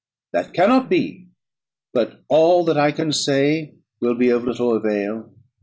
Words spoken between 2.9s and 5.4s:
can say will be of little avail.